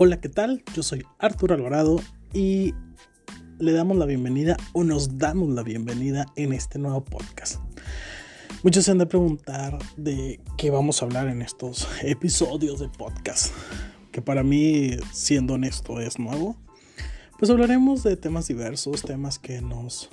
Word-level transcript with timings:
Hola, 0.00 0.20
¿qué 0.20 0.28
tal? 0.28 0.62
Yo 0.76 0.84
soy 0.84 1.04
Arturo 1.18 1.56
Alvarado 1.56 2.00
y 2.32 2.72
le 3.58 3.72
damos 3.72 3.96
la 3.96 4.06
bienvenida 4.06 4.56
o 4.72 4.84
nos 4.84 5.18
damos 5.18 5.48
la 5.48 5.64
bienvenida 5.64 6.26
en 6.36 6.52
este 6.52 6.78
nuevo 6.78 7.04
podcast. 7.04 7.56
Muchos 8.62 8.84
se 8.84 8.92
han 8.92 8.98
de 8.98 9.06
preguntar 9.06 9.76
de 9.96 10.40
qué 10.56 10.70
vamos 10.70 11.02
a 11.02 11.04
hablar 11.04 11.26
en 11.26 11.42
estos 11.42 11.88
episodios 12.02 12.78
de 12.78 12.88
podcast, 12.88 13.52
que 14.12 14.22
para 14.22 14.44
mí, 14.44 14.92
siendo 15.12 15.54
honesto, 15.54 16.00
es 16.00 16.20
nuevo. 16.20 16.56
Pues 17.36 17.50
hablaremos 17.50 18.04
de 18.04 18.16
temas 18.16 18.46
diversos, 18.46 19.02
temas 19.02 19.40
que 19.40 19.60
nos 19.62 20.10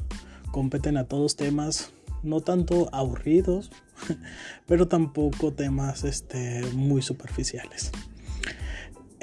competen 0.52 0.97
a 0.97 1.04
todos, 1.04 1.36
temas 1.36 1.91
no 2.24 2.41
tanto 2.41 2.89
aburridos, 2.91 3.69
pero 4.65 4.88
tampoco 4.88 5.54
temas 5.54 6.04
este, 6.05 6.63
muy 6.74 7.04
superficiales. 7.04 7.91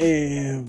Eh, 0.04 0.60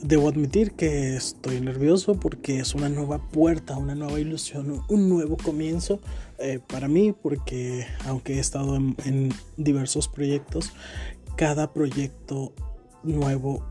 debo 0.00 0.30
admitir 0.30 0.72
que 0.72 1.14
estoy 1.14 1.60
nervioso 1.60 2.18
porque 2.18 2.60
es 2.60 2.74
una 2.74 2.88
nueva 2.88 3.18
puerta, 3.18 3.76
una 3.76 3.94
nueva 3.94 4.18
ilusión, 4.18 4.82
un 4.88 5.08
nuevo 5.10 5.36
comienzo 5.36 6.00
eh, 6.38 6.58
para 6.66 6.88
mí 6.88 7.12
porque 7.12 7.86
aunque 8.06 8.36
he 8.36 8.38
estado 8.38 8.76
en, 8.76 8.96
en 9.04 9.34
diversos 9.58 10.08
proyectos, 10.08 10.72
cada 11.36 11.74
proyecto 11.74 12.54
nuevo 13.02 13.62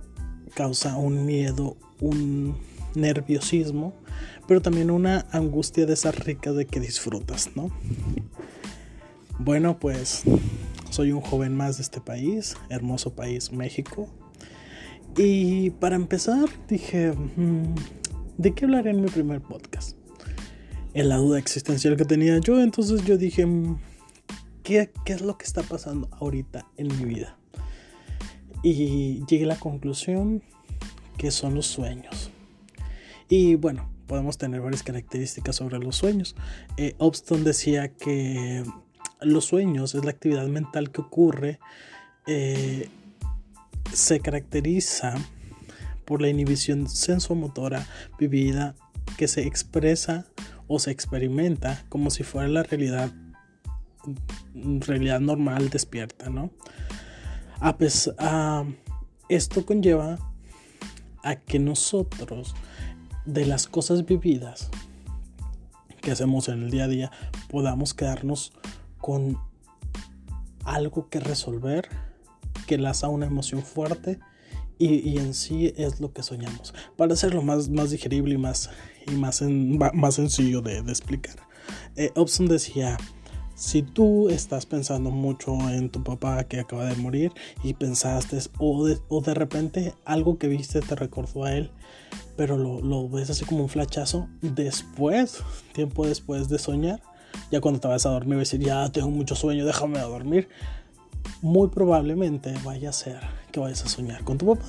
causa 0.54 0.96
un 0.98 1.26
miedo, 1.26 1.78
un 2.00 2.56
nerviosismo, 2.94 3.96
pero 4.48 4.62
también 4.62 4.92
una 4.92 5.26
angustia 5.32 5.88
de 5.88 5.94
esas 5.94 6.14
ricas 6.14 6.56
de 6.56 6.68
que 6.68 6.80
disfrutas, 6.80 7.50
¿no? 7.56 7.72
Bueno, 9.40 9.80
pues 9.80 10.24
soy 10.92 11.12
un 11.12 11.22
joven 11.22 11.56
más 11.56 11.78
de 11.78 11.84
este 11.84 12.02
país, 12.02 12.56
hermoso 12.70 13.14
país, 13.14 13.52
México. 13.52 14.08
Y 15.16 15.72
para 15.72 15.96
empezar, 15.96 16.50
dije, 16.68 17.12
mm, 17.12 17.76
¿de 18.38 18.54
qué 18.54 18.66
hablaré 18.66 18.92
en 18.92 19.02
mi 19.02 19.10
primer 19.10 19.42
podcast? 19.42 19.98
En 20.94 21.10
la 21.10 21.18
duda 21.18 21.40
existencial 21.40 21.96
que 21.96 22.06
tenía 22.06 22.40
yo, 22.40 22.62
entonces 22.62 23.04
yo 23.06 23.18
dije, 23.18 23.46
mm, 23.46 23.80
¿qué, 24.64 24.92
qué 25.06 25.14
es 25.14 25.22
lo 25.22 25.38
que 25.38 25.46
está 25.46 25.64
pasando 25.64 26.10
ahorita 26.12 26.66
en 26.78 26.88
mi 26.98 27.06
vida? 27.06 27.38
Y 28.64 29.24
llegué 29.26 29.46
a 29.46 29.48
la 29.48 29.60
conclusión 29.60 30.44
que 31.18 31.32
son 31.32 31.56
los 31.56 31.68
sueños. 31.68 32.32
Y 33.30 33.56
bueno, 33.56 33.90
podemos 34.08 34.38
tener 34.38 34.62
varias 34.62 34.84
características 34.84 35.56
sobre 35.56 35.78
los 35.80 35.96
sueños. 35.96 36.36
Eh, 36.78 36.96
decía 37.44 37.90
que 37.90 38.64
los 39.22 39.46
sueños 39.46 39.96
es 39.96 40.06
la 40.06 40.12
actividad 40.12 40.48
mental 40.48 40.92
que 40.92 41.02
ocurre, 41.02 41.60
eh, 42.26 42.90
se 43.94 44.20
caracteriza 44.20 45.16
por 46.06 46.22
la 46.22 46.30
inhibición 46.30 46.90
sensomotora 46.90 47.86
vivida 48.18 48.76
que 49.18 49.28
se 49.28 49.44
expresa 49.46 50.26
o 50.68 50.80
se 50.80 50.92
experimenta 50.92 51.84
como 51.90 52.10
si 52.10 52.24
fuera 52.24 52.48
la 52.48 52.64
realidad, 52.64 53.12
realidad 54.54 55.20
normal 55.20 55.70
despierta, 55.70 56.30
¿no? 56.30 56.52
Esto 59.30 59.66
conlleva 59.66 60.18
a 61.24 61.36
que 61.36 61.60
nosotros 61.60 62.56
de 63.26 63.46
las 63.46 63.68
cosas 63.68 64.06
vividas 64.06 64.70
que 66.02 66.12
hacemos 66.12 66.48
en 66.48 66.64
el 66.64 66.72
día 66.72 66.86
a 66.86 66.88
día 66.88 67.12
podamos 67.50 67.94
quedarnos 67.94 68.54
con 69.00 69.38
algo 70.64 71.10
que 71.10 71.20
resolver 71.20 71.90
que 72.68 72.78
laza 72.78 73.08
una 73.08 73.26
emoción 73.26 73.64
fuerte 73.64 74.20
y, 74.80 75.18
en 75.18 75.34
sí 75.34 75.74
es 75.76 76.00
lo 76.00 76.14
que 76.14 76.22
soñamos 76.22 76.76
para 76.98 77.14
hacerlo 77.14 77.42
más, 77.42 77.68
más 77.70 77.90
digerible 77.90 78.36
y 78.36 78.38
más, 78.38 78.70
y 79.08 79.16
más, 79.16 79.42
más 79.94 80.14
sencillo 80.14 80.62
de, 80.62 80.78
explicar 80.78 81.36
eh, 81.96 82.12
Obson 82.16 82.48
decía 82.48 82.96
si 83.56 83.82
tú 83.82 84.30
estás 84.30 84.68
pensando 84.68 85.10
mucho 85.10 85.58
en 85.72 85.90
tu 85.90 86.04
papá 86.04 86.44
que 86.44 86.60
acaba 86.60 86.86
de 86.86 86.96
morir 86.96 87.32
y 87.64 87.74
pensaste 87.74 88.38
o 88.60 88.86
de, 88.86 89.00
o 89.08 89.22
de 89.22 89.34
repente 89.34 89.96
algo 90.06 90.38
que 90.38 90.48
viste 90.48 90.80
te 90.80 90.94
recordó 90.94 91.44
a 91.44 91.54
él, 91.56 91.72
pero 92.36 92.56
lo, 92.56 92.82
lo, 92.82 93.10
ves 93.10 93.32
así 93.32 93.46
como 93.46 93.64
un 93.64 93.70
flachazo, 93.70 94.28
después, 94.44 95.42
tiempo 95.74 96.06
después 96.06 96.50
de 96.50 96.60
soñar, 96.60 97.02
ya 97.52 97.60
cuando 97.60 97.80
te 97.80 97.88
vas 97.88 98.06
a 98.06 98.10
dormir, 98.10 98.38
vas 98.38 98.54
a 98.54 98.58
decir, 98.58 98.68
ya 98.68 98.92
tengo 98.92 99.10
mucho 99.10 99.34
sueño, 99.34 99.66
déjame 99.66 100.00
dormir. 100.00 100.50
Muy 101.42 101.70
probablemente 101.70 102.54
vaya 102.64 102.90
a 102.90 102.94
ser 102.94 103.20
que 103.52 103.60
vayas 103.60 103.84
a 103.86 103.90
soñar 103.90 104.24
con 104.24 104.38
tu 104.38 104.46
papá. 104.48 104.66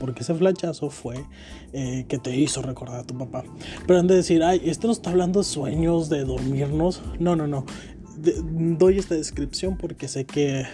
Porque 0.00 0.22
ese 0.22 0.34
flachazo 0.34 0.90
fue 0.90 1.24
eh, 1.72 2.06
que 2.08 2.18
te 2.18 2.36
hizo 2.36 2.60
recordar 2.60 3.00
a 3.00 3.04
tu 3.04 3.16
papá. 3.16 3.44
Pero 3.86 4.00
han 4.00 4.08
de 4.08 4.16
decir, 4.16 4.42
ay, 4.42 4.60
esto 4.64 4.88
no 4.88 4.92
está 4.92 5.10
hablando 5.10 5.40
de 5.40 5.44
sueños, 5.44 6.08
de 6.08 6.24
dormirnos. 6.24 7.02
No, 7.20 7.36
no, 7.36 7.46
no 7.46 7.64
doy 8.16 8.98
esta 8.98 9.14
descripción 9.14 9.76
porque 9.76 10.08
sé 10.08 10.24
que 10.24 10.64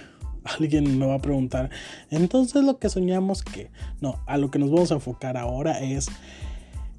alguien 0.44 0.98
me 0.98 1.06
va 1.06 1.14
a 1.14 1.20
preguntar, 1.20 1.70
entonces 2.10 2.64
lo 2.64 2.78
que 2.78 2.88
soñamos 2.88 3.42
que 3.42 3.70
no, 4.00 4.20
a 4.26 4.38
lo 4.38 4.50
que 4.50 4.58
nos 4.58 4.70
vamos 4.70 4.90
a 4.90 4.94
enfocar 4.94 5.36
ahora 5.36 5.80
es 5.80 6.08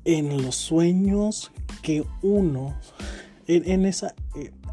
en 0.05 0.41
los 0.41 0.55
sueños 0.55 1.51
que 1.81 2.05
uno, 2.22 2.75
en, 3.47 3.85
esa, 3.85 4.16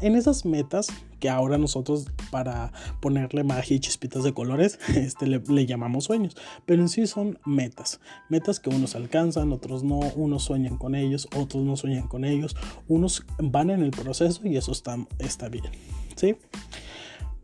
en 0.01 0.15
esas 0.15 0.45
metas 0.45 0.87
que 1.21 1.29
ahora 1.29 1.57
nosotros 1.57 2.07
para 2.31 2.73
ponerle 2.99 3.45
magia 3.45 3.77
y 3.77 3.79
chispitas 3.79 4.23
de 4.23 4.33
colores 4.33 4.79
este, 4.95 5.27
le, 5.27 5.65
llamamos 5.65 6.05
sueños, 6.05 6.35
pero 6.65 6.81
en 6.81 6.89
sí 6.89 7.07
son 7.07 7.39
metas, 7.45 8.01
metas 8.27 8.59
que 8.59 8.69
unos 8.69 8.95
alcanzan, 8.95 9.53
otros 9.53 9.83
no, 9.83 9.99
unos 10.15 10.43
sueñan 10.43 10.77
con 10.77 10.95
ellos, 10.95 11.29
otros 11.37 11.63
no 11.63 11.77
sueñan 11.77 12.07
con 12.09 12.25
ellos, 12.25 12.57
unos 12.89 13.25
van 13.37 13.69
en 13.69 13.83
el 13.83 13.91
proceso 13.91 14.45
y 14.45 14.57
eso 14.57 14.73
está, 14.73 14.97
está 15.19 15.47
bien, 15.47 15.71
¿sí? 16.17 16.35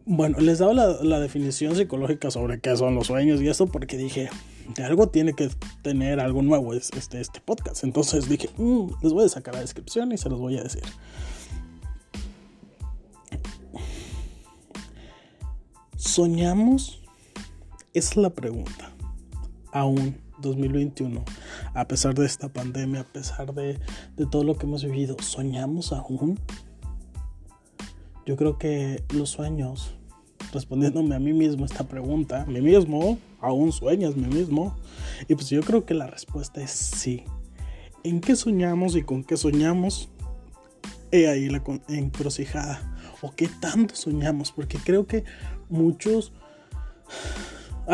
Bueno, 0.10 0.40
les 0.40 0.60
daba 0.60 0.74
la, 0.74 0.88
la, 1.04 1.20
definición 1.20 1.76
psicológica 1.76 2.32
sobre 2.32 2.62
qué 2.62 2.76
son 2.78 2.96
los 2.96 3.08
sueños 3.08 3.42
y 3.42 3.50
eso 3.50 3.68
porque 3.68 3.98
dije, 3.98 4.30
de 4.74 4.84
algo 4.84 5.10
tiene 5.10 5.34
que 5.34 5.50
tener 5.82 6.22
algo 6.22 6.42
nuevo 6.42 6.74
este, 6.74 7.20
este 7.20 7.42
podcast. 7.42 7.84
Entonces 7.84 8.30
dije, 8.30 8.50
mm, 8.58 8.88
les 9.04 9.12
voy 9.14 9.26
a 9.26 9.30
sacar 9.30 9.56
la 9.56 9.62
descripción 9.62 10.12
y 10.14 10.18
se 10.18 10.30
los 10.30 10.40
voy 10.40 10.58
a 10.58 10.64
decir. 10.64 10.84
¿Soñamos? 15.98 17.02
Es 17.96 18.16
la 18.16 18.30
pregunta. 18.30 18.92
Aún 19.72 20.16
2021, 20.38 21.26
a 21.74 21.88
pesar 21.88 22.14
de 22.14 22.28
esta 22.28 22.50
pandemia, 22.50 23.02
a 23.02 23.04
pesar 23.04 23.52
de, 23.56 23.80
todo 24.30 24.44
lo 24.44 24.56
que 24.56 24.68
hemos 24.68 24.84
vivido, 24.84 25.18
¿soñamos 25.20 25.94
aún? 25.94 26.40
Yo 28.28 28.38
creo 28.38 28.60
que 28.60 29.04
los 29.12 29.32
sueños, 29.32 29.96
respondiéndome 30.54 31.16
a 31.16 31.20
mí 31.20 31.34
mismo 31.34 31.66
esta 31.66 31.88
pregunta, 31.88 32.46
mí 32.46 32.62
mismo, 32.62 33.18
aún 33.42 33.72
sueñas 33.72 34.16
mí 34.16 34.28
mismo. 34.28 34.76
Y 35.28 35.34
pues 35.34 35.50
yo 35.50 35.62
creo 35.62 35.84
que 35.84 35.96
la 35.96 36.06
respuesta 36.06 36.62
es 36.62 36.70
sí. 36.70 37.24
¿En 38.04 38.22
qué 38.22 38.36
soñamos 38.36 38.96
y 38.96 39.02
con 39.02 39.24
qué 39.24 39.36
soñamos? 39.36 40.10
He 41.12 41.28
ahí 41.28 41.50
la 41.50 41.64
encrucijada. 41.88 42.94
¿O 43.24 43.32
qué 43.32 43.48
tanto 43.48 43.96
soñamos? 43.96 44.52
Porque 44.52 44.78
creo 44.78 45.08
que 45.08 45.24
muchos... 45.70 46.34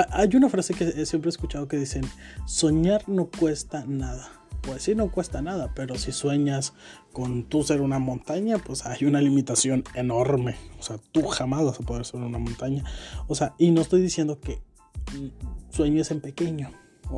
Hay 0.09 0.35
una 0.35 0.49
frase 0.49 0.73
que 0.73 1.05
siempre 1.05 1.29
he 1.29 1.29
escuchado 1.29 1.67
que 1.67 1.77
dicen, 1.77 2.03
soñar 2.47 3.07
no 3.07 3.27
cuesta 3.27 3.85
nada. 3.87 4.27
Pues 4.63 4.81
sí, 4.81 4.95
no 4.95 5.11
cuesta 5.11 5.43
nada, 5.43 5.71
pero 5.75 5.99
si 5.99 6.11
sueñas 6.11 6.73
con 7.11 7.43
tú 7.43 7.61
ser 7.61 7.79
una 7.79 7.99
montaña, 7.99 8.57
pues 8.57 8.87
hay 8.87 9.05
una 9.05 9.21
limitación 9.21 9.83
enorme. 9.93 10.55
O 10.79 10.81
sea, 10.81 10.97
tú 11.11 11.27
jamás 11.27 11.63
vas 11.63 11.79
a 11.79 11.83
poder 11.83 12.05
ser 12.05 12.21
una 12.21 12.39
montaña. 12.39 12.83
O 13.27 13.35
sea, 13.35 13.53
y 13.59 13.69
no 13.69 13.81
estoy 13.81 14.01
diciendo 14.01 14.39
que 14.39 14.63
sueñes 15.69 16.09
en 16.09 16.21
pequeño 16.21 16.71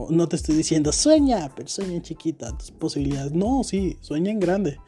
no 0.09 0.27
te 0.27 0.35
estoy 0.35 0.55
diciendo 0.55 0.91
sueña, 0.91 1.51
pero 1.55 1.67
sueña 1.67 1.93
en 1.93 2.01
chiquita, 2.01 2.57
tus 2.57 2.71
posibilidades. 2.71 3.31
No, 3.33 3.63
sí, 3.63 3.97
sueña 4.01 4.31
en 4.31 4.39
grande. 4.39 4.79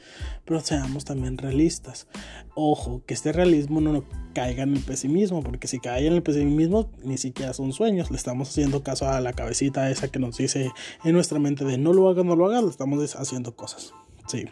Pero 0.45 0.59
seamos 0.59 1.05
también 1.05 1.37
realistas. 1.37 2.07
Ojo, 2.55 3.01
que 3.05 3.13
este 3.13 3.31
realismo 3.31 3.81
no 3.81 4.03
caiga 4.33 4.63
en 4.63 4.75
el 4.75 4.83
pesimismo, 4.83 5.41
porque 5.43 5.67
si 5.67 5.79
cae 5.79 6.07
en 6.07 6.13
el 6.13 6.23
pesimismo, 6.23 6.89
ni 7.03 7.17
siquiera 7.17 7.53
son 7.53 7.73
sueños. 7.73 8.11
Le 8.11 8.17
estamos 8.17 8.49
haciendo 8.49 8.83
caso 8.83 9.07
a 9.07 9.21
la 9.21 9.33
cabecita 9.33 9.89
esa 9.89 10.09
que 10.09 10.19
nos 10.19 10.37
dice 10.37 10.71
en 11.03 11.13
nuestra 11.13 11.39
mente 11.39 11.65
de 11.65 11.77
no 11.77 11.93
lo 11.93 12.09
hagas, 12.09 12.25
no 12.25 12.35
lo 12.35 12.45
hagas, 12.45 12.63
le 12.63 12.69
estamos 12.69 13.15
haciendo 13.15 13.55
cosas. 13.55 13.93
Sí. 14.27 14.45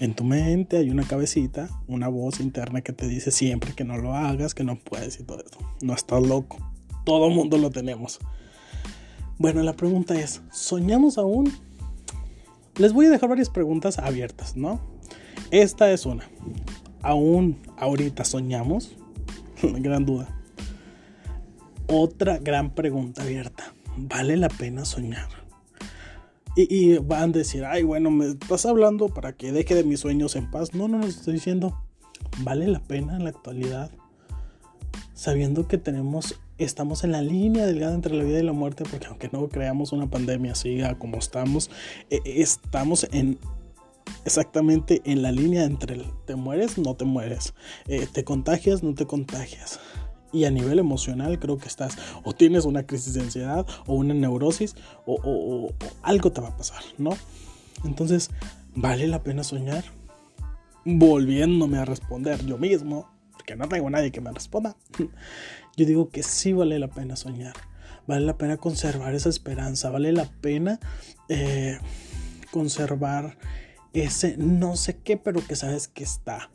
En 0.00 0.14
tu 0.14 0.24
mente 0.24 0.78
hay 0.78 0.90
una 0.90 1.06
cabecita, 1.06 1.68
una 1.86 2.08
voz 2.08 2.40
interna 2.40 2.80
que 2.80 2.92
te 2.92 3.06
dice 3.06 3.30
siempre 3.30 3.74
que 3.74 3.84
no 3.84 3.98
lo 3.98 4.14
hagas, 4.14 4.54
que 4.54 4.64
no 4.64 4.78
puedes 4.78 5.20
y 5.20 5.24
todo 5.24 5.40
eso. 5.40 5.58
No 5.82 5.94
estás 5.94 6.22
loco. 6.22 6.58
Todo 7.04 7.28
mundo 7.30 7.58
lo 7.58 7.70
tenemos. 7.70 8.18
Bueno, 9.40 9.62
la 9.62 9.72
pregunta 9.72 10.20
es, 10.20 10.42
¿soñamos 10.52 11.16
aún? 11.16 11.50
Les 12.76 12.92
voy 12.92 13.06
a 13.06 13.08
dejar 13.08 13.30
varias 13.30 13.48
preguntas 13.48 13.98
abiertas, 13.98 14.54
¿no? 14.54 14.82
Esta 15.50 15.90
es 15.90 16.04
una. 16.04 16.28
¿Aún 17.00 17.56
ahorita 17.78 18.26
soñamos? 18.26 18.94
gran 19.62 20.04
duda. 20.04 20.28
Otra 21.86 22.36
gran 22.36 22.74
pregunta 22.74 23.22
abierta. 23.22 23.72
vale 23.96 24.36
la 24.36 24.50
pena 24.50 24.84
soñar. 24.84 25.28
Y, 26.54 26.98
van 26.98 27.30
a 27.30 27.38
decir, 27.38 27.64
ay, 27.64 27.82
bueno, 27.82 28.10
me 28.10 28.26
estás 28.26 28.66
hablando 28.66 29.08
para 29.08 29.32
que 29.32 29.52
deje 29.52 29.74
de 29.74 29.84
mis 29.84 30.00
sueños 30.00 30.36
en 30.36 30.50
paz. 30.50 30.74
No, 30.74 30.86
no, 30.86 30.98
no 30.98 31.06
estoy 31.06 31.32
diciendo, 31.32 31.82
vale 32.42 32.68
la 32.68 32.80
pena 32.80 33.16
en 33.16 33.24
la 33.24 33.30
actualidad, 33.30 33.90
sabiendo 35.14 35.66
que 35.66 35.78
tenemos, 35.78 36.38
estamos 36.64 37.04
en 37.04 37.12
la 37.12 37.22
línea 37.22 37.66
delgada 37.66 37.94
entre 37.94 38.14
la 38.14 38.24
vida 38.24 38.40
y 38.40 38.42
la 38.42 38.52
muerte, 38.52 38.84
porque 38.90 39.06
aunque 39.06 39.28
no 39.32 39.48
creamos 39.48 39.92
una 39.92 40.08
pandemia 40.08 40.54
siga 40.54 40.98
como 40.98 41.18
estamos, 41.18 41.70
e, 42.10 42.20
estamos 42.24 43.06
en 43.12 43.38
exactamente 44.24 45.02
en 45.04 45.22
la 45.22 45.32
línea 45.32 45.64
entre 45.64 45.94
el 45.94 46.04
te 46.26 46.36
mueres, 46.36 46.78
no 46.78 46.94
te 46.94 47.04
mueres, 47.04 47.54
eh, 47.86 48.06
te 48.12 48.24
contagias, 48.24 48.82
no 48.82 48.94
te 48.94 49.06
contagias 49.06 49.80
y 50.32 50.44
a 50.44 50.50
nivel 50.50 50.78
emocional 50.78 51.38
creo 51.38 51.58
que 51.58 51.68
estás 51.68 51.96
o 52.24 52.32
tienes 52.32 52.64
una 52.64 52.86
crisis 52.86 53.14
de 53.14 53.22
ansiedad 53.22 53.66
o 53.86 53.94
una 53.94 54.14
neurosis 54.14 54.76
o, 55.06 55.72
algo 56.02 56.32
te 56.32 56.40
va 56.40 56.48
a 56.48 56.56
pasar, 56.56 56.82
¿no? 56.98 57.10
Entonces, 57.84 58.30
¿vale 58.74 59.06
la 59.06 59.22
pena 59.22 59.42
soñar? 59.44 59.84
Volviéndome 60.84 61.78
a 61.78 61.84
responder 61.84 62.44
yo 62.46 62.58
mismo, 62.58 63.08
porque 63.32 63.56
no 63.56 63.68
tengo 63.68 63.90
nadie 63.90 64.12
que 64.12 64.20
me 64.20 64.32
responda, 64.32 64.76
yo 65.80 65.86
digo 65.86 66.10
que 66.10 66.22
sí 66.22 66.52
vale 66.52 66.78
la 66.78 66.88
pena 66.88 67.16
soñar, 67.16 67.54
vale 68.06 68.26
la 68.26 68.36
pena 68.36 68.58
conservar 68.58 69.14
esa 69.14 69.30
esperanza, 69.30 69.88
vale 69.88 70.12
la 70.12 70.26
pena 70.26 70.78
eh, 71.30 71.78
conservar 72.50 73.38
ese 73.94 74.36
no 74.36 74.76
sé 74.76 74.98
qué, 74.98 75.16
pero 75.16 75.42
que 75.46 75.56
sabes 75.56 75.88
que 75.88 76.04
está. 76.04 76.50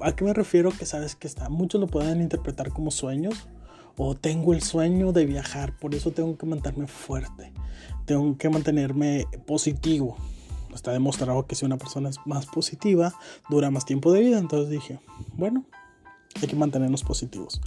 ¿A 0.00 0.14
qué 0.14 0.24
me 0.24 0.34
refiero 0.34 0.70
que 0.70 0.84
sabes 0.84 1.16
que 1.16 1.26
está? 1.26 1.48
Muchos 1.48 1.80
lo 1.80 1.86
pueden 1.86 2.20
interpretar 2.20 2.72
como 2.72 2.90
sueños 2.90 3.48
o 3.96 4.14
tengo 4.16 4.52
el 4.52 4.62
sueño 4.62 5.12
de 5.12 5.24
viajar, 5.24 5.74
por 5.78 5.94
eso 5.94 6.10
tengo 6.10 6.36
que 6.36 6.44
mantenerme 6.44 6.88
fuerte, 6.88 7.54
tengo 8.04 8.36
que 8.36 8.50
mantenerme 8.50 9.26
positivo. 9.46 10.18
Está 10.74 10.92
demostrado 10.92 11.46
que 11.46 11.54
si 11.54 11.64
una 11.64 11.78
persona 11.78 12.10
es 12.10 12.18
más 12.26 12.44
positiva, 12.44 13.14
dura 13.48 13.70
más 13.70 13.86
tiempo 13.86 14.12
de 14.12 14.20
vida. 14.20 14.38
Entonces 14.38 14.68
dije, 14.68 15.00
bueno, 15.38 15.64
hay 16.40 16.48
que 16.48 16.56
mantenernos 16.56 17.02
positivos. 17.02 17.62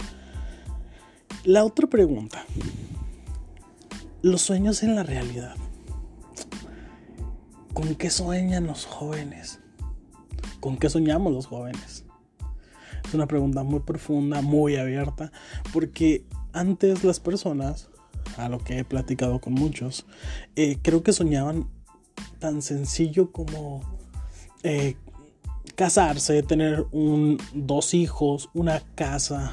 La 1.46 1.64
otra 1.64 1.86
pregunta, 1.86 2.44
los 4.20 4.42
sueños 4.42 4.82
en 4.82 4.96
la 4.96 5.04
realidad. 5.04 5.54
¿Con 7.72 7.94
qué 7.94 8.10
sueñan 8.10 8.66
los 8.66 8.84
jóvenes? 8.84 9.60
¿Con 10.58 10.76
qué 10.76 10.90
soñamos 10.90 11.32
los 11.32 11.46
jóvenes? 11.46 12.04
Es 13.06 13.14
una 13.14 13.28
pregunta 13.28 13.62
muy 13.62 13.78
profunda, 13.78 14.42
muy 14.42 14.74
abierta, 14.74 15.30
porque 15.72 16.24
antes 16.52 17.04
las 17.04 17.20
personas, 17.20 17.90
a 18.38 18.48
lo 18.48 18.58
que 18.58 18.80
he 18.80 18.84
platicado 18.84 19.40
con 19.40 19.52
muchos, 19.52 20.04
eh, 20.56 20.80
creo 20.82 21.04
que 21.04 21.12
soñaban 21.12 21.68
tan 22.40 22.60
sencillo 22.60 23.30
como 23.30 23.82
eh, 24.64 24.96
casarse, 25.76 26.42
tener 26.42 26.86
un, 26.90 27.38
dos 27.54 27.94
hijos, 27.94 28.50
una 28.52 28.80
casa, 28.96 29.52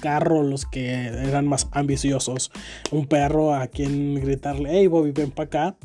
carro, 0.00 0.42
los 0.42 0.66
que 0.66 0.90
eran 0.92 1.46
más 1.46 1.68
ambiciosos, 1.72 2.50
un 2.90 3.06
perro 3.06 3.54
a 3.54 3.66
quien 3.68 4.14
gritarle, 4.16 4.70
hey 4.72 4.86
Bobby, 4.86 5.12
ven 5.12 5.30
para 5.30 5.46
acá. 5.46 5.76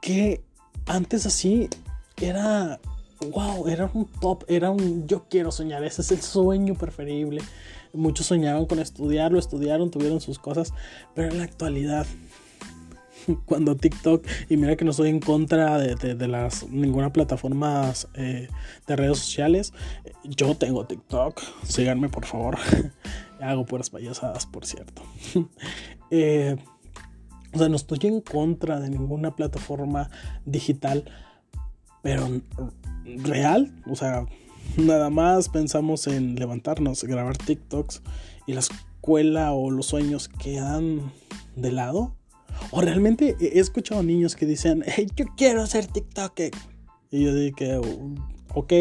Que 0.00 0.42
antes 0.86 1.26
así 1.26 1.68
era 2.20 2.80
wow, 3.28 3.68
era 3.68 3.90
un 3.92 4.06
top, 4.06 4.44
era 4.48 4.70
un 4.70 5.06
yo 5.06 5.26
quiero 5.28 5.52
soñar, 5.52 5.84
ese 5.84 6.02
es 6.02 6.10
el 6.10 6.22
sueño 6.22 6.74
preferible. 6.74 7.42
Muchos 7.92 8.26
soñaban 8.26 8.66
con 8.66 8.78
estudiarlo, 8.78 9.38
estudiaron, 9.38 9.90
tuvieron 9.90 10.20
sus 10.20 10.38
cosas, 10.38 10.72
pero 11.14 11.28
en 11.28 11.38
la 11.38 11.44
actualidad, 11.44 12.06
cuando 13.46 13.76
TikTok, 13.76 14.26
y 14.48 14.56
mira 14.56 14.76
que 14.76 14.84
no 14.84 14.90
estoy 14.90 15.10
en 15.10 15.20
contra 15.20 15.78
de, 15.78 16.28
las 16.28 16.68
ninguna 16.68 17.12
plataforma 17.12 17.92
eh, 18.14 18.48
de 18.86 18.96
redes 18.96 19.18
sociales, 19.18 19.72
yo 20.24 20.54
tengo 20.54 20.84
TikTok, 20.86 21.40
síganme 21.64 22.08
por 22.08 22.26
favor, 22.26 22.58
hago 23.40 23.66
puras 23.66 23.90
payasadas, 23.90 24.46
por 24.46 24.66
cierto. 24.66 25.02
Eh, 26.12 26.56
o 27.52 27.58
sea, 27.58 27.68
no 27.68 27.76
estoy 27.76 28.00
en 28.02 28.20
contra 28.20 28.80
de 28.80 28.90
ninguna 28.90 29.36
plataforma 29.36 30.10
digital, 30.44 31.04
pero 32.02 32.28
real, 33.22 33.72
o 33.88 33.94
sea, 33.94 34.26
nada 34.76 35.08
más 35.10 35.48
pensamos 35.48 36.06
en 36.06 36.34
levantarnos, 36.34 37.04
grabar 37.04 37.36
TikToks 37.36 38.02
y 38.46 38.54
la 38.54 38.60
escuela 38.60 39.52
o 39.52 39.70
los 39.70 39.86
sueños 39.86 40.28
quedan 40.28 41.12
de 41.56 41.72
lado. 41.72 42.16
O 42.70 42.80
realmente 42.80 43.36
he 43.40 43.58
escuchado 43.58 44.02
niños 44.02 44.36
que 44.36 44.46
dicen, 44.46 44.84
hey, 44.86 45.08
yo 45.16 45.26
quiero 45.36 45.66
ser 45.66 45.86
TikToker. 45.86 46.52
Y 47.10 47.24
yo 47.24 47.34
dije, 47.34 47.80
ok, 48.54 48.72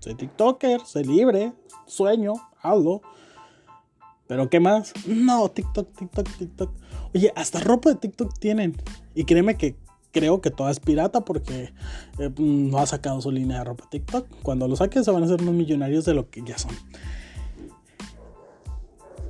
soy 0.00 0.14
TikToker, 0.14 0.80
soy 0.84 1.04
libre, 1.04 1.52
sueño, 1.86 2.34
hablo. 2.60 3.02
Pero 4.26 4.48
¿qué 4.48 4.60
más? 4.60 4.92
No, 5.06 5.48
TikTok, 5.48 5.96
TikTok, 5.96 6.28
TikTok. 6.38 6.72
Oye, 7.14 7.32
hasta 7.34 7.60
ropa 7.60 7.90
de 7.90 7.96
TikTok 7.96 8.38
tienen. 8.38 8.76
Y 9.14 9.24
créeme 9.24 9.56
que 9.56 9.76
creo 10.12 10.40
que 10.40 10.50
toda 10.50 10.70
es 10.70 10.80
pirata 10.80 11.24
porque 11.24 11.72
eh, 12.18 12.30
no 12.38 12.78
ha 12.78 12.86
sacado 12.86 13.20
su 13.20 13.30
línea 13.30 13.58
de 13.58 13.64
ropa 13.64 13.88
TikTok. 13.90 14.26
Cuando 14.42 14.68
lo 14.68 14.76
saquen 14.76 15.04
se 15.04 15.10
van 15.10 15.22
a 15.22 15.26
hacer 15.26 15.42
unos 15.42 15.54
millonarios 15.54 16.04
de 16.04 16.14
lo 16.14 16.30
que 16.30 16.42
ya 16.42 16.58
son. 16.58 16.72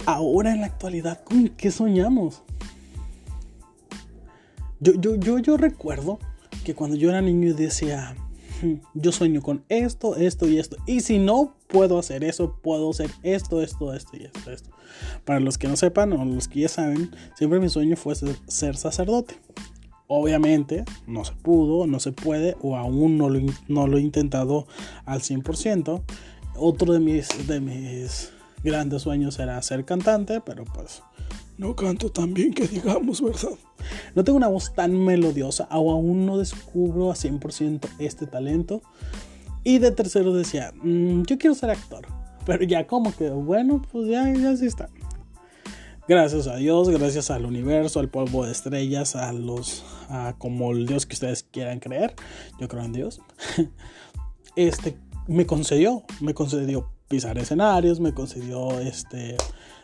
Ahora 0.07 0.53
en 0.53 0.61
la 0.61 0.67
actualidad, 0.67 1.23
¿con 1.25 1.49
qué 1.49 1.71
soñamos? 1.71 2.43
Yo, 4.81 4.95
yo, 4.95 5.17
yo, 5.17 5.39
yo 5.39 5.57
recuerdo 5.57 6.19
que 6.65 6.75
cuando 6.75 6.97
yo 6.97 7.11
era 7.11 7.21
niño 7.21 7.55
decía, 7.55 8.17
hmm, 8.63 8.75
yo 8.95 9.13
sueño 9.13 9.43
con 9.43 9.65
esto, 9.69 10.17
esto 10.17 10.49
y 10.49 10.59
esto. 10.59 10.77
Y 10.87 11.01
si 11.01 11.19
no 11.19 11.55
puedo 11.67 11.99
hacer 11.99 12.25
eso, 12.25 12.57
puedo 12.63 12.91
hacer 12.91 13.11
esto, 13.23 13.61
esto, 13.63 13.93
esto 13.95 14.17
y 14.17 14.25
esto, 14.25 14.51
esto. 14.51 14.71
Para 15.25 15.41
los 15.41 15.59
que 15.59 15.69
no 15.69 15.77
sepan 15.77 16.13
o 16.13 16.25
los 16.25 16.49
que 16.49 16.61
ya 16.61 16.69
saben, 16.69 17.11
siempre 17.37 17.61
mi 17.61 17.69
sueño 17.69 17.97
fue 17.97 18.15
ser 18.15 18.77
sacerdote. 18.77 19.37
Obviamente 20.07 20.85
no 21.07 21.25
se 21.25 21.33
pudo, 21.35 21.87
no 21.87 22.01
se 22.01 22.13
puede 22.13 22.57
o 22.61 22.77
aún 22.77 23.17
no 23.17 23.29
lo, 23.29 23.41
no 23.69 23.87
lo 23.87 23.99
he 23.99 24.01
intentado 24.01 24.67
al 25.05 25.21
100%. 25.21 26.03
Otro 26.57 26.93
de 26.93 27.01
mis, 27.01 27.47
de 27.47 27.61
mis 27.61 28.33
grandes 28.65 29.03
sueños 29.03 29.39
era 29.39 29.61
ser 29.63 29.85
cantante, 29.85 30.41
pero 30.41 30.65
pues 30.65 31.03
no 31.61 31.77
canto 31.77 32.11
tan 32.11 32.33
bien 32.33 32.55
que 32.55 32.67
digamos, 32.67 33.21
¿verdad? 33.23 33.59
No 34.15 34.25
tengo 34.25 34.39
una 34.39 34.49
voz 34.49 34.75
tan 34.75 34.99
melodiosa 34.99 35.69
o 35.71 35.93
aún 35.93 36.25
no 36.25 36.39
descubro 36.39 37.11
a 37.13 37.15
100% 37.15 37.87
este 37.99 38.27
talento. 38.27 38.83
Y 39.63 39.79
de 39.79 39.91
tercero 39.91 40.33
decía, 40.33 40.73
mm, 40.83 41.23
yo 41.25 41.37
quiero 41.37 41.55
ser 41.55 41.71
actor. 41.71 42.07
Pero 42.47 42.65
ya 42.65 42.87
como 42.87 43.15
que, 43.15 43.29
bueno, 43.29 43.83
pues 43.93 44.09
ya, 44.09 44.33
ya 44.33 44.57
sí 44.57 44.65
está. 44.65 44.89
Gracias 46.09 46.47
a 46.47 46.57
Dios, 46.57 46.89
gracias 46.89 47.31
al 47.31 47.45
universo, 47.45 48.01
al 48.01 48.09
polvo 48.09 48.47
de 48.47 48.53
estrellas, 48.53 49.15
a 49.15 49.31
los, 49.35 49.85
a 50.09 50.35
como 50.39 50.73
el 50.73 50.87
Dios 50.87 51.05
que 51.05 51.13
ustedes 51.13 51.43
quieran 51.43 51.79
creer. 51.79 52.15
Yo 52.59 52.69
creo 52.69 52.85
en 52.85 52.93
Dios. 52.93 53.21
Este 54.57 54.97
me 55.29 55.47
concedió, 55.47 56.03
me 56.21 56.35
concedió 56.35 56.91
pisar 57.07 57.39
escenarios, 57.39 58.01
me 58.01 58.13
concedió 58.13 58.81
este 58.81 59.37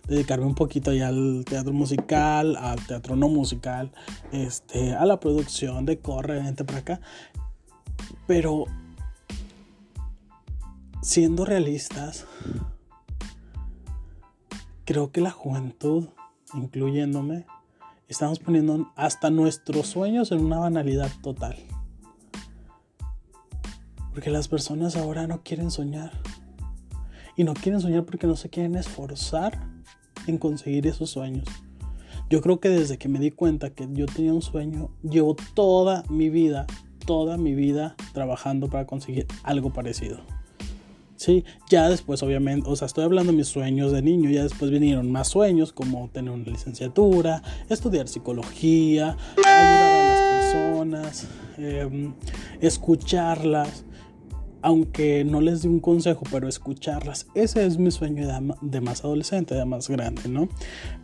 dedicarme 0.07 0.47
un 0.47 0.55
poquito 0.55 0.93
ya 0.93 1.09
al 1.09 1.45
teatro 1.45 1.73
musical, 1.73 2.57
al 2.57 2.85
teatro 2.87 3.17
no 3.17 3.29
musical, 3.29 3.93
este, 4.33 4.95
a 4.95 5.05
la 5.05 5.21
producción 5.21 5.85
de 5.85 5.99
corre, 5.99 6.43
vente 6.43 6.65
para 6.65 6.79
acá. 6.79 7.01
Pero 8.27 8.65
siendo 11.03 11.45
realistas, 11.45 12.27
creo 14.85 15.11
que 15.11 15.21
la 15.21 15.31
juventud 15.31 16.09
incluyéndome, 16.55 17.47
estamos 18.09 18.39
poniendo 18.39 18.93
hasta 18.97 19.31
nuestros 19.31 19.87
sueños 19.87 20.33
en 20.33 20.45
una 20.45 20.59
banalidad 20.59 21.11
total. 21.23 21.57
Porque 24.13 24.31
las 24.31 24.49
personas 24.49 24.97
ahora 24.97 25.27
no 25.27 25.43
quieren 25.43 25.71
soñar. 25.71 26.13
Y 27.37 27.45
no 27.45 27.53
quieren 27.53 27.81
soñar 27.81 28.05
porque 28.05 28.27
no 28.27 28.37
se 28.37 28.49
quieren 28.49 28.77
esforzar 28.77 29.76
en 30.27 30.39
conseguir 30.39 30.87
esos 30.87 31.11
sueños. 31.11 31.47
Yo 32.29 32.41
creo 32.41 32.59
que 32.59 32.69
desde 32.69 32.99
que 32.99 33.09
me 33.09 33.21
di 33.21 33.31
cuenta 33.31 33.71
que 33.71 33.89
yo 33.93 34.07
tenía 34.07 34.33
un 34.33 34.43
sueño, 34.43 34.91
llevo 35.03 35.37
toda 35.55 36.03
mi 36.09 36.29
vida, 36.29 36.67
toda 37.07 37.37
mi 37.37 37.55
vida 37.55 37.95
trabajando 38.13 38.69
para 38.69 38.87
conseguir 38.87 39.27
algo 39.45 39.73
parecido. 39.73 40.19
Sí, 41.17 41.45
ya 41.71 41.89
después 41.89 42.23
obviamente, 42.23 42.69
o 42.69 42.77
sea, 42.77 42.87
estoy 42.87 43.05
hablando 43.05 43.33
de 43.33 43.39
mis 43.39 43.49
sueños 43.49 43.91
de 43.91 44.03
niño, 44.03 44.29
ya 44.29 44.43
después 44.43 44.71
vinieron 44.71 45.11
más 45.11 45.29
sueños 45.29 45.73
como 45.73 46.11
tener 46.11 46.31
una 46.31 46.45
licenciatura, 46.45 47.43
estudiar 47.71 48.07
psicología, 48.07 49.17
ayudar 49.39 49.93
a 49.93 50.09
las 50.09 50.53
personas, 50.53 51.29
em, 51.57 52.13
escucharlas. 52.61 53.85
Aunque 54.63 55.25
no 55.25 55.41
les 55.41 55.63
dé 55.63 55.69
un 55.69 55.81
consejo, 55.81 56.23
pero 56.31 56.49
escucharlas, 56.49 57.27
ese 57.35 57.67
es 57.67 57.79
mi 57.79 57.91
sueño 57.91 58.27
de, 58.61 58.81
más 58.81 59.05
adolescente, 59.05 59.55
de 59.55 59.65
más 59.65 59.89
grande, 59.89 60.29
¿no? 60.29 60.49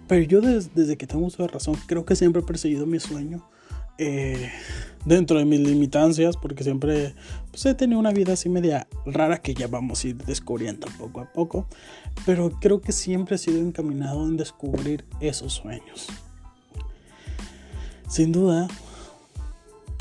Pero 0.09 0.23
yo 0.23 0.41
desde 0.41 0.97
que 0.97 1.07
tengo 1.07 1.27
uso 1.27 1.43
de 1.43 1.49
razón, 1.49 1.77
creo 1.87 2.05
que 2.05 2.17
siempre 2.17 2.43
he 2.43 2.45
perseguido 2.45 2.87
mi 2.87 2.99
sueño 2.99 3.49
eh, 3.99 4.51
dentro 5.05 5.39
de 5.39 5.45
mis 5.45 5.61
limitancias, 5.61 6.37
porque 6.37 6.65
siempre 6.65 7.15
pues, 7.51 7.65
he 7.67 7.75
tenido 7.75 8.01
una 8.01 8.11
vida 8.11 8.33
así 8.33 8.49
media 8.49 8.89
rara 9.05 9.39
que 9.39 9.55
ya 9.55 9.69
vamos 9.69 10.03
a 10.03 10.09
ir 10.09 10.17
descubriendo 10.25 10.89
poco 10.99 11.21
a 11.21 11.33
poco, 11.33 11.67
pero 12.25 12.51
creo 12.61 12.81
que 12.81 12.93
siempre 12.93 13.37
he 13.37 13.39
sido 13.39 13.59
encaminado 13.59 14.27
en 14.27 14.37
descubrir 14.37 15.05
esos 15.21 15.53
sueños. 15.53 16.09
Sin 18.09 18.33
duda, 18.33 18.69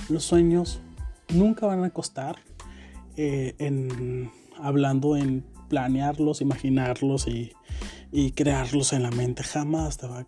los 0.10 0.24
sueños 0.24 0.82
nunca 1.34 1.66
van 1.66 1.84
a 1.84 1.90
costar 1.90 2.38
eh, 3.18 3.56
en, 3.60 4.32
hablando 4.58 5.16
en 5.16 5.44
planearlos, 5.70 6.42
imaginarlos 6.42 7.28
y, 7.28 7.52
crearlos 8.36 8.92
en 8.94 9.04
la 9.04 9.12
mente. 9.12 9.44
Jamás 9.44 9.98
te 9.98 10.08
va, 10.08 10.26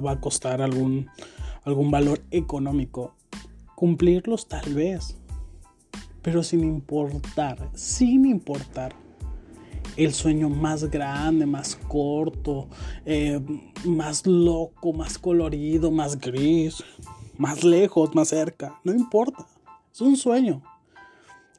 va, 0.00 0.12
a 0.12 0.20
costar 0.20 0.62
algún, 0.62 1.08
algún 1.64 1.90
valor 1.90 2.22
económico. 2.30 3.14
Cumplirlos 3.74 4.48
tal 4.48 4.74
vez, 4.74 5.16
pero 6.22 6.42
sin 6.42 6.60
importar, 6.60 7.70
sin 7.74 8.26
importar 8.26 8.94
el 9.96 10.14
sueño 10.14 10.48
más 10.48 10.84
grande, 10.90 11.46
más 11.46 11.76
corto, 11.88 12.68
eh, 13.04 13.40
más 13.84 14.26
loco, 14.26 14.92
más 14.92 15.18
colorido, 15.18 15.90
más 15.90 16.18
gris, 16.18 16.82
más 17.36 17.64
lejos, 17.64 18.14
más 18.14 18.28
cerca, 18.28 18.78
no 18.84 18.92
importa, 18.92 19.46
es 19.92 20.00
un 20.00 20.16
sueño. 20.16 20.62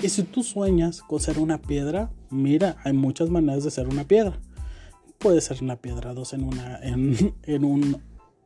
Y 0.02 0.10
si 0.10 0.24
tú 0.24 0.42
sueñas 0.42 1.02
con 1.02 1.20
ser 1.20 1.38
una 1.38 1.62
piedra, 1.62 2.12
mira, 2.32 2.78
hay 2.84 2.94
muchas 2.94 3.30
maneras 3.30 3.64
de 3.64 3.70
ser 3.70 3.88
una 3.88 4.04
piedra. 4.04 4.40
Puede 5.20 5.42
ser 5.42 5.62
una 5.62 5.76
piedra 5.76 6.16
dos 6.16 6.34
en 6.34 6.44
una, 6.44 6.80
en, 6.82 7.36
en, 7.44 7.64
un, 7.64 8.02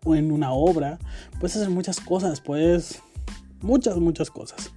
en 0.06 0.32
una 0.34 0.52
obra. 0.52 1.00
Puedes 1.40 1.56
hacer 1.56 1.70
muchas 1.70 2.00
cosas, 2.00 2.42
puedes... 2.42 3.02
Muchas, 3.62 3.98
muchas 3.98 4.30
cosas. 4.30 4.74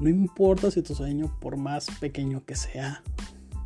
No 0.00 0.08
importa 0.08 0.70
si 0.70 0.80
tu 0.82 0.94
sueño, 0.94 1.30
por 1.40 1.56
más 1.56 1.86
pequeño 2.00 2.44
que 2.44 2.56
sea, 2.56 3.02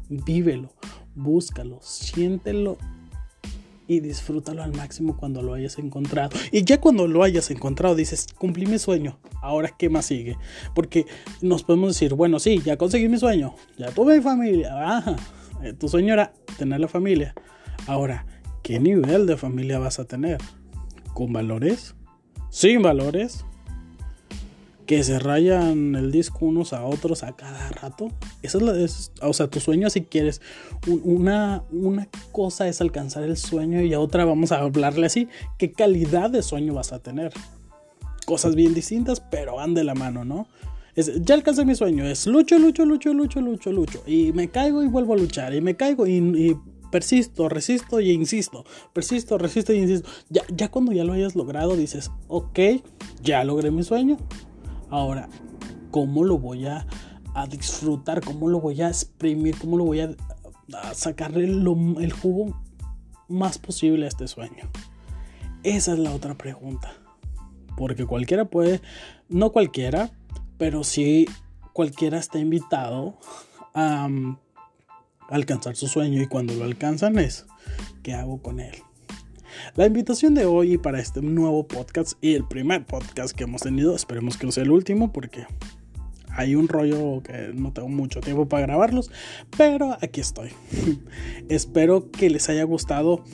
vívelo, 0.08 0.72
búscalo, 1.14 1.78
siéntelo 1.80 2.76
y 3.88 4.00
disfrútalo 4.00 4.62
al 4.62 4.72
máximo 4.72 5.16
cuando 5.16 5.42
lo 5.42 5.54
hayas 5.54 5.78
encontrado. 5.78 6.38
Y 6.52 6.62
ya 6.62 6.78
cuando 6.80 7.08
lo 7.08 7.24
hayas 7.24 7.50
encontrado 7.50 7.96
dices, 7.96 8.28
cumplí 8.36 8.66
mi 8.66 8.78
sueño, 8.78 9.18
ahora 9.42 9.74
qué 9.76 9.88
más 9.88 10.04
sigue. 10.04 10.36
Porque 10.74 11.06
nos 11.40 11.64
podemos 11.64 11.94
decir, 11.94 12.14
bueno, 12.14 12.38
sí, 12.38 12.60
ya 12.64 12.76
conseguí 12.76 13.08
mi 13.08 13.18
sueño, 13.18 13.56
ya 13.78 13.90
tuve 13.90 14.18
mi 14.18 14.22
familia, 14.22 14.98
ajá, 14.98 15.16
eh, 15.64 15.72
tu 15.72 15.88
sueño 15.88 16.14
tener 16.58 16.78
la 16.78 16.88
familia. 16.88 17.34
Ahora, 17.86 18.26
¿qué 18.62 18.78
nivel 18.78 19.26
de 19.26 19.36
familia 19.36 19.78
vas 19.78 19.98
a 19.98 20.04
tener? 20.04 20.38
¿Con 21.14 21.32
valores? 21.32 21.96
¿Sin 22.50 22.82
valores? 22.82 23.44
Que 24.88 25.04
se 25.04 25.18
rayan 25.18 25.94
el 25.96 26.10
disco 26.10 26.46
unos 26.46 26.72
a 26.72 26.82
otros 26.86 27.22
a 27.22 27.36
cada 27.36 27.68
rato. 27.68 28.10
Esa 28.42 28.56
es 28.56 28.64
la, 28.64 29.28
o 29.28 29.32
sea, 29.34 29.46
tu 29.46 29.60
sueño 29.60 29.90
si 29.90 30.00
quieres. 30.00 30.40
Una, 30.86 31.62
una 31.70 32.08
cosa 32.32 32.66
es 32.68 32.80
alcanzar 32.80 33.22
el 33.24 33.36
sueño 33.36 33.82
y 33.82 33.92
a 33.92 34.00
otra 34.00 34.24
vamos 34.24 34.50
a 34.50 34.60
hablarle 34.60 35.04
así. 35.04 35.28
¿Qué 35.58 35.72
calidad 35.72 36.30
de 36.30 36.42
sueño 36.42 36.72
vas 36.72 36.94
a 36.94 37.00
tener? 37.00 37.34
Cosas 38.24 38.54
bien 38.54 38.72
distintas, 38.72 39.20
pero 39.20 39.56
van 39.56 39.74
de 39.74 39.84
la 39.84 39.94
mano, 39.94 40.24
¿no? 40.24 40.48
Es, 40.96 41.22
ya 41.22 41.34
alcancé 41.34 41.66
mi 41.66 41.74
sueño. 41.74 42.06
Es 42.06 42.26
lucho, 42.26 42.58
lucho, 42.58 42.86
lucho, 42.86 43.12
lucho, 43.12 43.42
lucho, 43.42 43.70
lucho. 43.70 44.02
Y 44.06 44.32
me 44.32 44.48
caigo 44.48 44.82
y 44.82 44.86
vuelvo 44.86 45.12
a 45.12 45.18
luchar. 45.18 45.54
Y 45.54 45.60
me 45.60 45.76
caigo 45.76 46.06
y, 46.06 46.56
persisto, 46.90 47.50
resisto 47.50 48.00
y 48.00 48.10
insisto. 48.12 48.64
Persisto, 48.94 49.36
resisto 49.36 49.74
y 49.74 49.80
insisto. 49.80 50.08
Ya, 50.30 50.44
ya 50.48 50.70
cuando 50.70 50.92
ya 50.92 51.04
lo 51.04 51.12
hayas 51.12 51.36
logrado, 51.36 51.76
dices, 51.76 52.10
ok, 52.28 52.58
ya 53.22 53.44
logré 53.44 53.70
mi 53.70 53.82
sueño. 53.82 54.16
Ahora, 54.90 55.28
¿cómo 55.90 56.24
lo 56.24 56.38
voy 56.38 56.66
a, 56.66 56.86
disfrutar? 57.48 58.20
¿Cómo 58.20 58.48
lo 58.48 58.60
voy 58.60 58.82
a 58.82 58.88
exprimir? 58.88 59.56
¿Cómo 59.58 59.76
lo 59.76 59.84
voy 59.84 60.00
a, 60.00 60.10
sacarle 60.92 61.44
el 61.44 62.12
jugo 62.12 62.60
más 63.28 63.58
posible 63.58 64.06
a 64.06 64.08
este 64.08 64.26
sueño? 64.26 64.68
Esa 65.62 65.92
es 65.92 65.98
la 65.98 66.12
otra 66.12 66.34
pregunta. 66.36 66.92
Porque 67.76 68.06
cualquiera 68.06 68.44
puede, 68.46 68.80
no 69.28 69.52
cualquiera, 69.52 70.10
pero 70.56 70.82
sí 70.82 71.26
cualquiera 71.72 72.18
está 72.18 72.38
invitado 72.40 73.16
a 73.74 74.08
alcanzar 75.30 75.76
su 75.76 75.86
sueño 75.86 76.20
y 76.20 76.26
cuando 76.26 76.54
lo 76.54 76.64
alcanzan 76.64 77.18
es, 77.18 77.46
¿qué 78.02 78.14
hago 78.14 78.42
con 78.42 78.58
él? 78.58 78.74
La 79.74 79.86
invitación 79.86 80.34
de 80.34 80.46
hoy 80.46 80.78
para 80.78 81.00
este 81.00 81.22
nuevo 81.22 81.66
podcast 81.66 82.12
y 82.20 82.34
el 82.34 82.44
primer 82.44 82.86
podcast 82.86 83.36
que 83.36 83.44
hemos 83.44 83.62
tenido, 83.62 83.94
esperemos 83.94 84.36
que 84.36 84.46
no 84.46 84.52
sea 84.52 84.64
el 84.64 84.70
último 84.70 85.12
porque 85.12 85.46
hay 86.38 86.54
un 86.54 86.68
rollo 86.68 87.22
que 87.22 87.52
no 87.52 87.72
tengo 87.72 87.88
mucho 87.88 88.20
tiempo 88.20 88.48
para 88.48 88.66
grabarlos, 88.66 89.10
pero 89.56 89.96
aquí 90.00 90.20
estoy. 90.20 90.50
Espero 91.48 92.10
que 92.10 92.30
les 92.30 92.48
haya 92.48 92.64
gustado. 92.64 93.24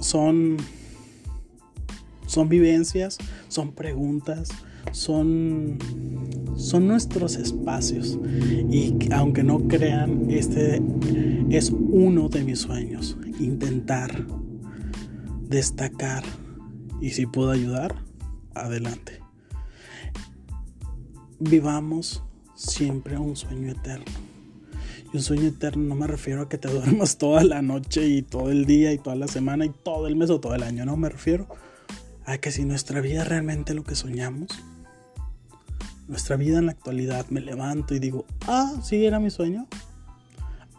Son 0.00 0.56
son 2.26 2.48
vivencias, 2.48 3.18
son 3.48 3.72
preguntas, 3.72 4.50
son 4.92 5.78
son 6.56 6.86
nuestros 6.86 7.36
espacios 7.36 8.18
y 8.70 8.96
aunque 9.12 9.42
no 9.42 9.66
crean, 9.66 10.30
este 10.30 10.80
es 11.50 11.70
uno 11.70 12.28
de 12.28 12.44
mis 12.44 12.60
sueños, 12.60 13.18
intentar 13.40 14.26
destacar 15.52 16.24
y 17.00 17.10
si 17.10 17.26
puedo 17.26 17.50
ayudar, 17.50 17.94
adelante. 18.54 19.20
Vivamos 21.38 22.22
siempre 22.54 23.18
un 23.18 23.36
sueño 23.36 23.70
eterno. 23.70 24.06
Y 25.12 25.16
un 25.16 25.22
sueño 25.22 25.48
eterno 25.48 25.84
no 25.84 25.94
me 25.94 26.06
refiero 26.06 26.42
a 26.42 26.48
que 26.48 26.58
te 26.58 26.68
duermas 26.72 27.18
toda 27.18 27.44
la 27.44 27.60
noche 27.60 28.06
y 28.08 28.22
todo 28.22 28.50
el 28.50 28.64
día 28.64 28.92
y 28.92 28.98
toda 28.98 29.14
la 29.14 29.28
semana 29.28 29.66
y 29.66 29.70
todo 29.70 30.06
el 30.06 30.16
mes 30.16 30.30
o 30.30 30.40
todo 30.40 30.54
el 30.54 30.62
año. 30.62 30.86
No 30.86 30.96
me 30.96 31.10
refiero 31.10 31.48
a 32.24 32.38
que 32.38 32.50
si 32.50 32.64
nuestra 32.64 33.00
vida 33.00 33.24
realmente 33.24 33.74
lo 33.74 33.84
que 33.84 33.94
soñamos, 33.94 34.48
nuestra 36.08 36.36
vida 36.36 36.58
en 36.58 36.66
la 36.66 36.72
actualidad 36.72 37.26
me 37.28 37.40
levanto 37.40 37.94
y 37.94 37.98
digo, 37.98 38.24
ah, 38.46 38.72
sí 38.82 39.04
era 39.04 39.18
mi 39.20 39.30
sueño, 39.30 39.66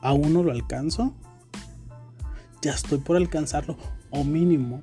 aún 0.01 0.33
no 0.33 0.41
lo 0.41 0.51
alcanzo, 0.51 1.13
ya 2.61 2.71
estoy 2.71 2.99
por 2.99 3.17
alcanzarlo 3.17 3.77
o 4.13 4.23
mínimo 4.23 4.81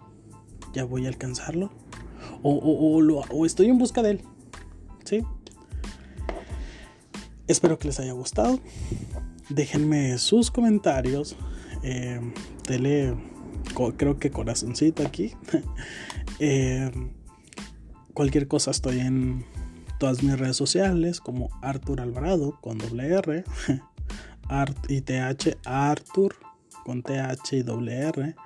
ya 0.74 0.84
voy 0.84 1.06
a 1.06 1.08
alcanzarlo 1.08 1.70
o, 2.42 3.46
estoy 3.46 3.68
en 3.68 3.78
busca 3.78 4.02
de 4.02 4.10
él. 4.12 4.20
¿Sí? 5.04 5.22
Espero 7.46 7.78
que 7.78 7.88
les 7.88 8.00
haya 8.00 8.12
gustado. 8.12 8.60
Déjenme 9.48 10.18
sus 10.18 10.50
comentarios. 10.50 11.36
Eh, 11.82 12.20
dele, 12.68 13.16
creo 13.96 14.18
que 14.18 14.30
corazoncito 14.30 15.04
aquí. 15.06 15.32
Eh, 16.42 16.90
cualquier 18.14 18.48
cosa 18.48 18.70
estoy 18.70 19.00
en 19.00 19.44
todas 19.98 20.22
mis 20.22 20.38
redes 20.38 20.56
sociales 20.56 21.20
como 21.20 21.50
Artur 21.60 22.00
Alvarado 22.00 22.58
con 22.62 22.78
doble 22.78 23.08
R. 23.08 23.44
Art 24.48 24.90
y 24.90 25.02
TH 25.02 25.58
Artur 25.66 26.36
con 26.82 27.02
TH 27.02 27.58
y 27.58 27.62
doble 27.62 27.94
R. 27.94 28.36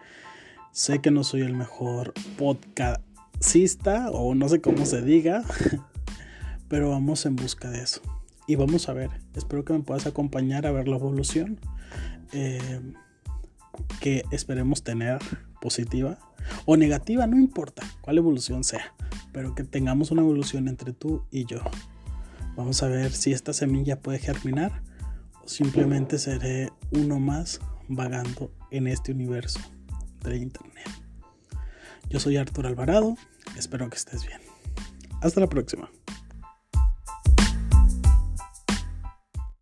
Sé 0.75 0.99
que 1.01 1.13
no 1.13 1.23
soy 1.23 1.43
el 1.43 1.55
mejor 1.55 2.13
podcastista 2.37 4.11
o 4.11 4.35
no 4.35 4.49
sé 4.49 4.61
cómo 4.61 4.85
se 4.87 5.03
diga, 5.03 5.45
pero 6.69 6.91
vamos 6.91 7.25
en 7.27 7.37
busca 7.37 7.71
de 7.71 7.81
eso. 7.81 8.01
Y 8.49 8.57
vamos 8.57 8.89
a 8.89 8.93
ver, 8.93 9.11
espero 9.37 9.65
que 9.65 9.73
me 9.73 9.85
puedas 9.85 10.09
acompañar 10.09 10.67
a 10.67 10.73
ver 10.73 10.89
la 10.89 10.97
evolución 10.97 11.61
eh, 12.33 12.81
que 14.01 14.25
esperemos 14.33 14.83
tener 14.83 15.21
positiva 15.61 16.19
o 16.67 16.77
negativa, 16.77 17.29
no 17.29 17.37
importa 17.37 17.85
cuál 18.01 18.19
evolución 18.19 18.65
sea, 18.65 18.97
pero 19.33 19.55
que 19.55 19.63
tengamos 19.63 20.11
una 20.11 20.23
evolución 20.23 20.67
entre 20.67 20.93
tú 20.93 21.23
y 21.31 21.45
yo. 21.45 21.61
Vamos 22.57 22.83
a 22.83 22.89
ver 22.89 23.13
si 23.13 23.31
esta 23.31 23.53
semilla 23.53 24.01
puede 24.01 24.19
germinar 24.19 24.83
o 25.41 25.47
simplemente 25.47 26.19
seré 26.19 26.73
uno 26.91 27.21
más 27.21 27.61
vagando 27.87 28.51
en 28.73 28.89
este 28.89 29.13
universo 29.13 29.61
de 30.31 30.39
Internet. 30.39 30.89
Yo 32.09 32.21
soy 32.21 32.37
Arturo 32.37 32.69
Alvarado, 32.69 33.17
espero 33.57 33.89
que 33.89 33.97
estés 33.97 34.27
bien. 34.27 34.41
Hasta 35.21 35.41
la 35.41 35.49
próxima. 35.49 35.91